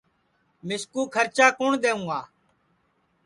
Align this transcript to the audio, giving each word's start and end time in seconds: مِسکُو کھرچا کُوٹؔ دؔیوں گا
مِسکُو 0.67 1.01
کھرچا 1.13 1.47
کُوٹؔ 1.57 1.73
دؔیوں 1.81 2.03
گا 2.09 2.19